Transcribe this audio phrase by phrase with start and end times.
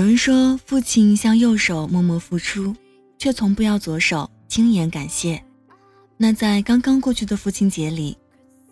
[0.00, 2.74] 有人说，父亲像右手默默付出，
[3.18, 5.44] 却从不要左手轻言感谢。
[6.16, 8.16] 那在刚刚过去的父亲节里，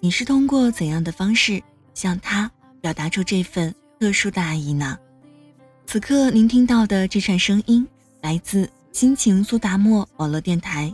[0.01, 4.99] 你是通过怎样的方式向他表达出这份特殊的爱意呢？
[5.85, 7.87] 此刻您听到的这串声音，
[8.23, 10.91] 来自心情苏达沫网络电台，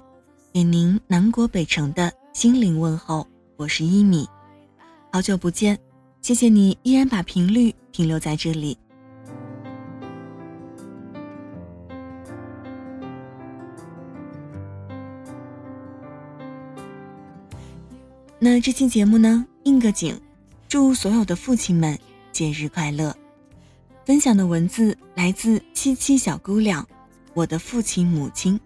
[0.53, 3.25] 给您南国北城的心灵问候。
[3.57, 4.29] 我是一米，
[5.13, 5.79] 好久不见，
[6.23, 8.77] 谢谢你依然把频率停留在这里。
[18.45, 20.21] 那这期节目呢，应个景，
[20.69, 21.99] 祝所有的父亲们
[22.31, 23.17] 节日快乐。
[24.05, 26.87] 分享的文字来自七七小姑娘，
[27.33, 28.61] 我的父亲母亲。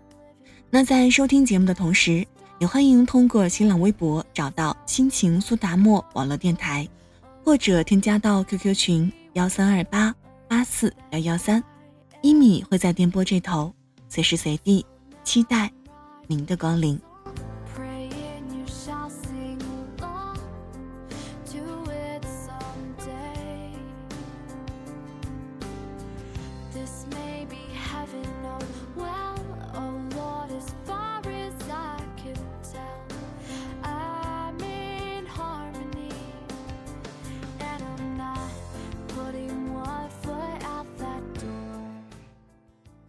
[0.68, 2.26] 那在收听节目的同时，
[2.58, 6.84] 也欢迎通过新浪微博找到心情苏达沫网络电台，
[7.44, 10.12] 或者添加到 QQ 群幺三二八
[10.48, 11.62] 八四幺幺三，
[12.20, 13.72] 一米会在电波这头，
[14.08, 14.84] 随时随地
[15.22, 15.70] 期待
[16.26, 17.00] 您的光临。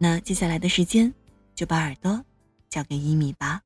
[0.02, 1.14] 那接下来的时间，
[1.54, 2.24] 就把耳朵
[2.70, 3.59] 交给一米吧。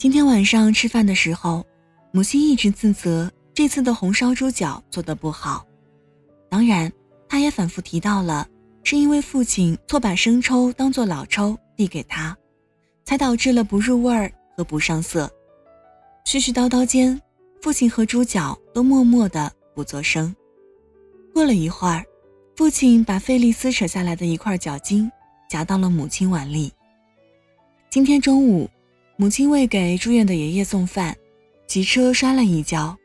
[0.00, 1.62] 今天晚上吃饭的时候，
[2.10, 5.66] 母亲一直自责这次的红烧猪脚做的不好，
[6.48, 6.90] 当然，
[7.28, 8.48] 她也反复提到了。
[8.82, 12.34] 是因为父亲错把生抽当做老抽递给他，
[13.04, 15.30] 才导致了不入味儿和不上色。
[16.24, 17.20] 絮絮叨叨间，
[17.60, 20.34] 父亲和猪脚都默默的不作声。
[21.34, 22.02] 过了一会儿，
[22.56, 25.12] 父亲把费力撕扯下来的一块脚筋
[25.46, 26.72] 夹到了母亲碗里。
[27.90, 28.66] 今天中午，
[29.20, 31.14] 母亲为给住院的爷爷送饭，
[31.66, 32.96] 骑车摔了一跤，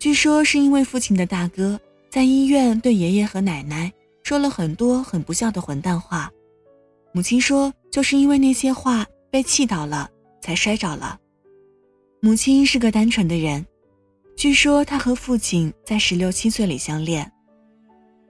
[0.00, 3.92] 据说是因为父亲的大哥在医院对爷爷和奶奶。
[4.24, 6.28] 说了很多很不孝的混蛋话，
[7.12, 10.10] 母亲说就是因为那些话被气倒了，
[10.42, 11.20] 才摔着了。
[12.20, 13.64] 母亲是个单纯的人，
[14.36, 17.30] 据说她和父亲在十六七岁里相恋，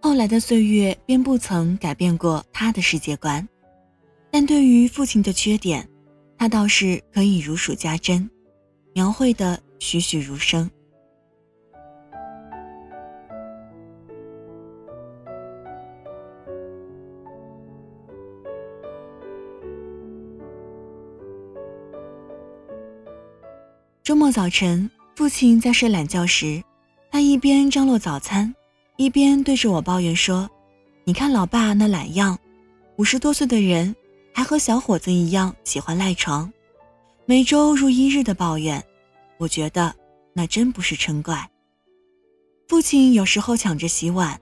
[0.02, 3.48] 后来的岁月便不曾改变过她的世界观，
[4.30, 5.88] 但对于父亲的缺点，
[6.36, 8.28] 他倒是可以如数家珍，
[8.92, 10.70] 描绘的栩栩如生。
[24.02, 26.62] 周末早晨，父亲在睡懒觉时，
[27.10, 28.54] 他一边张罗早餐，
[28.96, 30.48] 一边对着我抱怨说
[31.04, 32.38] ：“你看老爸那懒样，
[32.96, 33.96] 五十多岁的人
[34.34, 36.52] 还和小伙子一样喜欢赖床，
[37.24, 38.84] 每周如一日的抱怨。”
[39.38, 39.94] 我觉得
[40.32, 41.48] 那真不是嗔怪。
[42.68, 44.40] 父亲有时候抢着洗碗，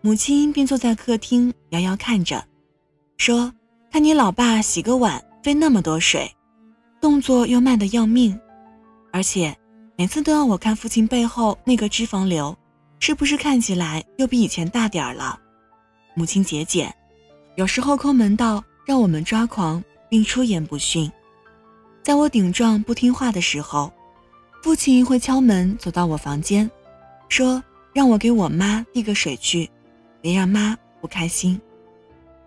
[0.00, 2.44] 母亲便坐在客厅遥遥看着，
[3.16, 3.52] 说
[3.92, 6.30] ：“看你老爸洗个碗费那么多水，
[7.00, 8.38] 动作又慢得要命。”
[9.12, 9.56] 而且，
[9.96, 12.56] 每次都要我看父亲背后那个脂肪瘤，
[13.00, 15.40] 是不是看起来又比以前大点儿了？
[16.14, 16.94] 母亲节俭，
[17.56, 21.12] 有时候抠门到让我们抓狂，并出言不逊。
[22.02, 23.92] 在我顶撞不听话的时候，
[24.62, 26.70] 父亲会敲门走到我房间，
[27.28, 29.68] 说让我给我妈递个水去，
[30.22, 31.60] 别让妈不开心。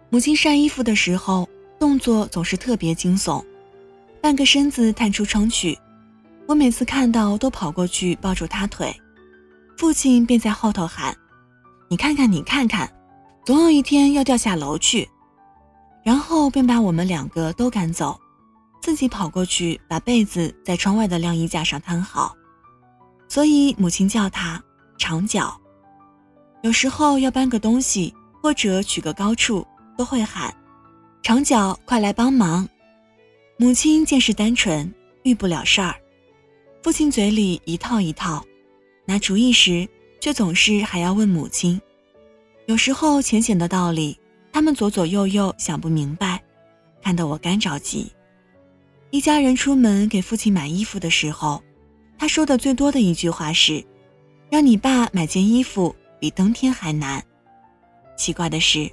[0.10, 3.46] 母亲晒衣服的时候，动作总是特别惊悚，
[4.20, 5.78] 半个身子探出窗去。
[6.48, 8.92] 我每次看到都跑过去抱住她腿，
[9.78, 11.16] 父亲便在后头喊
[11.88, 12.92] ：“你看看，你看看，
[13.46, 15.08] 总有一天要掉下楼去。”
[16.04, 18.20] 然后便把我们两个都赶走，
[18.82, 22.36] 自己跑过去把被子在窗外的晾衣架上摊好。
[23.28, 24.62] 所以母亲叫他
[24.98, 25.60] 长脚。
[26.64, 29.66] 有时候要搬个东西或者取个高处，
[29.98, 30.54] 都会喊
[31.24, 32.68] ：“长脚，快来帮忙。”
[33.58, 34.94] 母亲见识单纯，
[35.24, 35.96] 遇不了事儿。
[36.84, 38.44] 父亲嘴里一套一套，
[39.06, 39.88] 拿主意时
[40.20, 41.80] 却总是还要问母亲。
[42.66, 44.18] 有时候浅显的道理，
[44.52, 46.42] 他们左左右右想不明白，
[47.02, 48.12] 看得我干着急。
[49.10, 51.62] 一家人出门给父亲买衣服的时候，
[52.18, 53.84] 他说的最多的一句话是
[54.50, 57.24] ：“让你爸买件衣服比登天还难。”
[58.18, 58.92] 奇怪的是，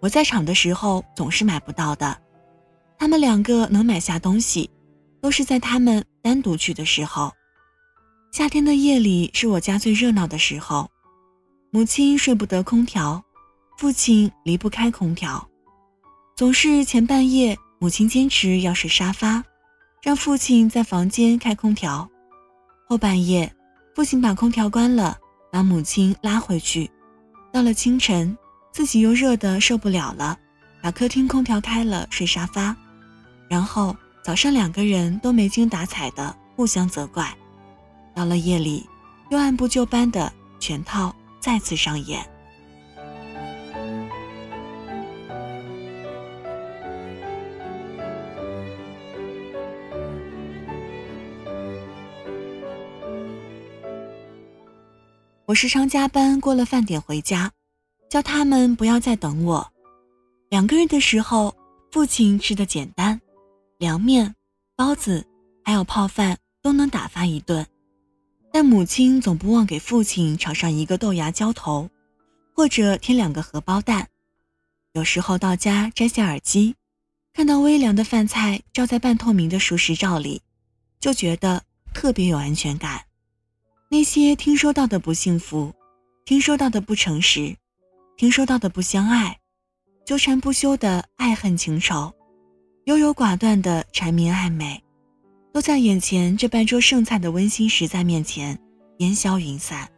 [0.00, 2.18] 我在场的时候总是买不到的。
[2.98, 4.68] 他们两个能买下东西，
[5.20, 7.32] 都是在他们单独去的时候。
[8.32, 10.90] 夏天的夜里是我家最热闹的时候，
[11.70, 13.22] 母亲睡不得空调，
[13.78, 15.46] 父亲离不开空调，
[16.34, 19.44] 总是前半夜母亲坚持要睡沙发，
[20.02, 22.08] 让父亲在房间开空调，
[22.88, 23.54] 后半夜
[23.94, 25.18] 父亲把空调关了，
[25.52, 26.90] 把母亲拉回去，
[27.52, 28.34] 到了清晨
[28.72, 30.38] 自己又热得受不了了，
[30.80, 32.74] 把客厅空调开了睡沙发，
[33.46, 33.94] 然后
[34.24, 37.30] 早上两个人都没精打采的互相责怪。
[38.14, 38.88] 到了夜里，
[39.28, 42.26] 又按部就班的全套再次上演。
[55.46, 57.52] 我时常加班过了饭点回家，
[58.10, 59.72] 叫他们不要再等我。
[60.50, 61.54] 两个人的时候，
[61.92, 63.20] 父亲吃的简单，
[63.78, 64.34] 凉面、
[64.74, 65.24] 包子
[65.64, 67.64] 还有泡饭都能打发一顿。
[68.52, 71.88] 但母亲总不忘给父亲炒上一个豆芽浇头，
[72.52, 74.08] 或者添两个荷包蛋。
[74.94, 76.74] 有时候到家摘下耳机，
[77.32, 80.42] 看到微凉的饭菜照在半透明的熟食罩里，
[80.98, 81.62] 就觉得
[81.94, 83.05] 特别有安全感。
[83.88, 85.72] 那些听说到的不幸福，
[86.24, 87.56] 听说到的不诚实，
[88.16, 89.38] 听说到的不相爱，
[90.04, 92.12] 纠缠不休的爱恨情仇，
[92.86, 94.82] 优柔寡断的缠绵暧昧。
[95.52, 98.58] 都在眼前这半桌剩菜的温馨实在面前
[98.98, 99.88] 烟消云散。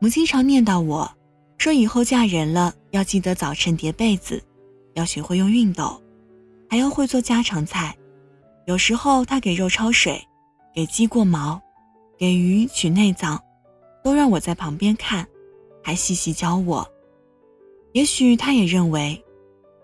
[0.00, 1.12] 母亲常念叨我，
[1.58, 4.40] 说以后嫁人了要记得早晨叠被子，
[4.94, 6.00] 要学会用熨斗，
[6.70, 7.94] 还要会做家常菜。
[8.66, 10.24] 有时候她给肉焯水，
[10.72, 11.60] 给鸡过毛，
[12.18, 13.42] 给鱼取内脏，
[14.04, 15.26] 都让我在旁边看，
[15.82, 16.86] 还细细教我。
[17.92, 19.24] 也许他也认为，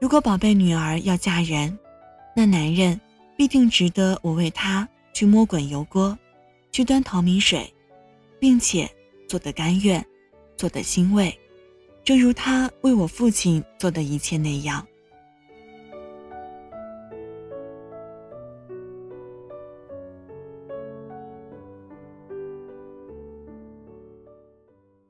[0.00, 1.78] 如果宝贝女儿要嫁人，
[2.36, 3.00] 那男人。
[3.36, 6.16] 必定值得我为他去摸滚油锅，
[6.70, 7.68] 去端淘米水，
[8.38, 8.88] 并且
[9.28, 10.06] 做得甘愿，
[10.56, 11.36] 做得欣慰，
[12.04, 14.86] 正如他为我父亲做的一切那样。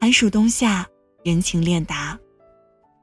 [0.05, 0.87] 寒暑冬夏，
[1.25, 2.21] 人情练达，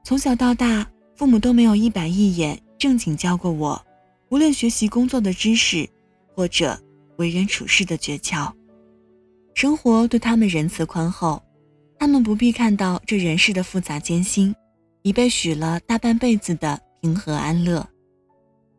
[0.04, 3.84] 从小到大，父母都没有一板一眼正经教过我。
[4.28, 5.84] 无论学习工作的知识，
[6.32, 6.80] 或者
[7.16, 8.52] 为人处事的诀窍，
[9.52, 11.42] 生活对他们仁慈宽厚，
[11.98, 14.54] 他们不必看到这人世的复杂艰辛，
[15.02, 17.84] 已被许了大半辈子的平和安乐。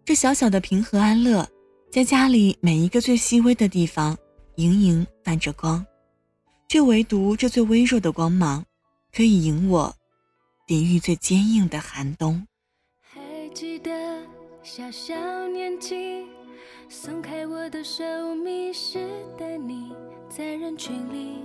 [0.06, 1.46] 这小小的平和安乐，
[1.92, 4.18] 在家里每一个最细微的地方，
[4.56, 5.86] 盈盈泛着光，
[6.74, 8.66] 却唯独这最微弱的光芒，
[9.16, 9.96] 可以引我
[10.66, 12.48] 抵御最坚硬的寒冬。
[13.04, 13.22] 还
[13.54, 13.92] 记得。
[14.64, 15.14] 小小
[15.50, 16.26] 年纪，
[16.90, 18.04] 松开我的手，
[18.34, 19.92] 迷失的你，
[20.28, 21.44] 在人群里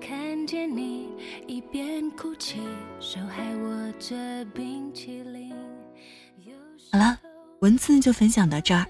[0.00, 1.10] 看见你，
[1.46, 2.60] 一边哭泣，
[2.98, 5.52] 手还握着冰淇淋。
[6.90, 7.20] 好了，
[7.60, 8.86] 文字就分享到这儿。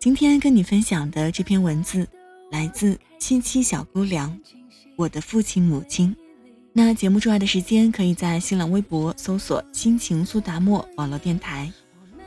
[0.00, 2.04] 今天跟你分享的这篇文字
[2.50, 4.36] 来自七七小姑娘，
[4.96, 6.14] 我的父亲母亲。
[6.72, 11.72] 那节目之外的时间，可以在新浪微博搜索“心情苏达沫网络电台”。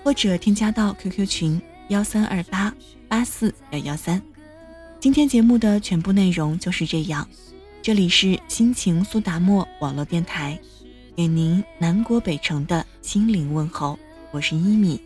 [0.04, 2.74] 或者添加到 QQ 群幺三二八
[3.10, 4.22] 八四幺幺三。
[5.02, 7.28] 今天节目的全部内容就是这样。
[7.82, 10.58] 这里是心情苏达沫网络电台，
[11.14, 14.00] 给您南国北城的心灵问候。
[14.32, 15.02] 我是一米，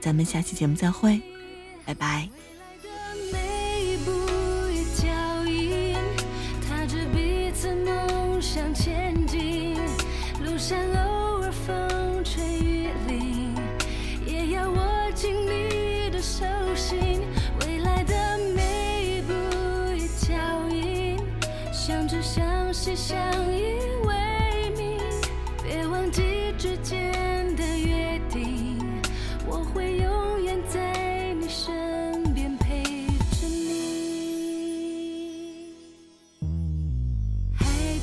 [0.00, 1.20] 咱们下期节目再会，
[1.84, 2.39] 拜拜。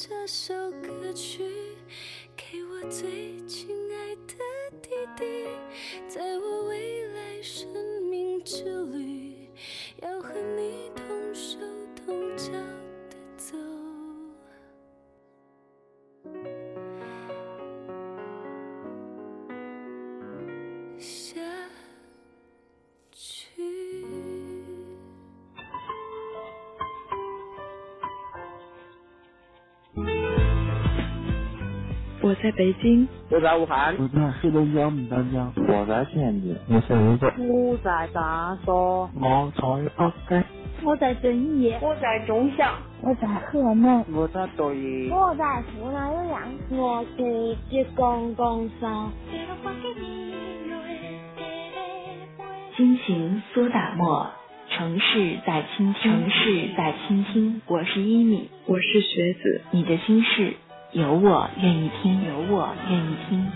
[0.00, 1.42] 这首歌曲，
[2.36, 4.34] 给我最亲爱的
[4.80, 5.48] 弟弟，
[6.08, 7.66] 在我未来生
[8.08, 8.62] 命之
[8.92, 9.48] 旅，
[10.00, 10.87] 要和你
[32.28, 38.72] 我在北京，我在武汉，我在黑龙江牡丹江，我在天津，我在泸州，我在长沙，
[39.18, 40.44] 我在北京，
[40.84, 49.08] 我在遵义，我在中祥，我在河南，我在抖音，我在湖南岳阳，我自己公公山。
[52.76, 54.26] 心情苏打沫，
[54.68, 57.62] 城市在倾听，城市在倾听。
[57.66, 60.56] 我是一米，我是学子，你的心事
[60.92, 63.46] 有我愿意听，有我愿意听。